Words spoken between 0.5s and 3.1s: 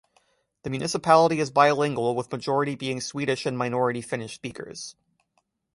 The municipality is bilingual, with majority being